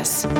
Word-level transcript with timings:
Nemesis. 0.00 0.39